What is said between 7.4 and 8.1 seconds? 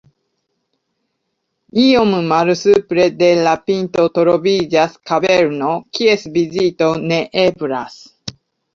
eblas.